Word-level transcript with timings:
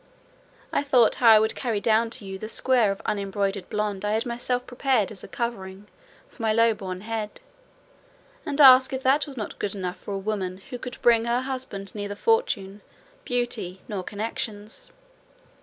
I 0.73 0.81
thought 0.81 1.13
how 1.13 1.29
I 1.29 1.39
would 1.39 1.53
carry 1.53 1.79
down 1.79 2.09
to 2.09 2.25
you 2.25 2.39
the 2.39 2.49
square 2.49 2.91
of 2.91 3.03
unembroidered 3.05 3.69
blond 3.69 4.03
I 4.03 4.13
had 4.13 4.25
myself 4.25 4.65
prepared 4.65 5.11
as 5.11 5.23
a 5.23 5.27
covering 5.27 5.87
for 6.27 6.41
my 6.41 6.51
low 6.51 6.73
born 6.73 7.01
head, 7.01 7.39
and 8.43 8.59
ask 8.59 8.93
if 8.93 9.03
that 9.03 9.27
was 9.27 9.37
not 9.37 9.59
good 9.59 9.75
enough 9.75 9.97
for 9.97 10.15
a 10.15 10.17
woman 10.17 10.57
who 10.71 10.79
could 10.79 10.97
bring 11.03 11.25
her 11.25 11.41
husband 11.41 11.93
neither 11.93 12.15
fortune, 12.15 12.81
beauty, 13.25 13.81
nor 13.87 14.01
connections. 14.01 14.89